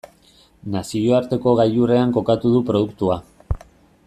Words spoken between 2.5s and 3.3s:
du produktua.